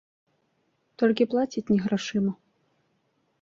[1.01, 2.33] Толькі плацяць не грашыма.